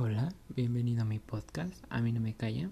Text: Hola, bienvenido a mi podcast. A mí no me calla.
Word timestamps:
Hola, 0.00 0.32
bienvenido 0.54 1.02
a 1.02 1.04
mi 1.04 1.18
podcast. 1.18 1.84
A 1.90 2.00
mí 2.00 2.12
no 2.12 2.20
me 2.20 2.32
calla. 2.32 2.70